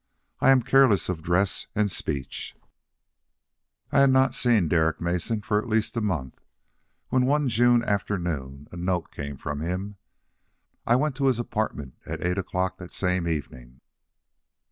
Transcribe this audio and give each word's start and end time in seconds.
I 0.39 0.49
am 0.49 0.63
careless 0.63 1.09
of 1.09 1.21
dress 1.21 1.67
and 1.75 1.91
speech. 1.91 2.55
I 3.91 3.99
had 3.99 4.09
not 4.09 4.33
seen 4.33 4.67
Derek 4.67 4.99
Mason 4.99 5.43
for 5.43 5.59
at 5.61 5.69
least 5.69 5.95
a 5.95 6.01
month 6.01 6.41
when, 7.09 7.27
one 7.27 7.47
June 7.47 7.83
afternoon, 7.83 8.67
a 8.71 8.77
note 8.77 9.11
came 9.11 9.37
from 9.37 9.61
him. 9.61 9.97
I 10.87 10.95
went 10.95 11.15
to 11.17 11.27
his 11.27 11.37
apartment 11.37 11.99
at 12.03 12.23
eight 12.25 12.39
o'clock 12.39 12.77
the 12.79 12.89
same 12.89 13.27
evening. 13.27 13.79